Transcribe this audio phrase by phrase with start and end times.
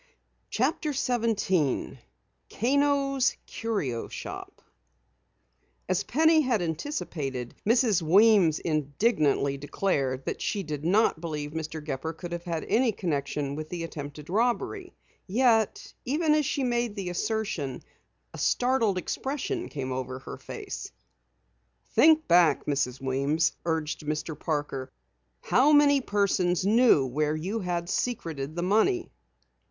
[0.49, 1.99] CHAPTER 17
[2.49, 4.63] KANO'S CURIO SHOP
[5.87, 8.01] As Penny had anticipated, Mrs.
[8.01, 11.85] Weems indignantly declared that she did not believe Mr.
[11.85, 14.95] Gepper could have had any connection with the attempted robbery.
[15.27, 17.83] Yet, even as she made the assertion,
[18.33, 20.91] a startled expression came over her face.
[21.91, 22.99] "Think back, Mrs.
[22.99, 24.33] Weems," urged Mr.
[24.39, 24.91] Parker.
[25.41, 29.11] "How many persons knew where you had secreted the money?"